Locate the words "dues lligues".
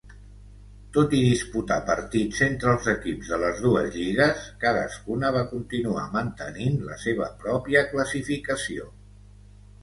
3.65-4.41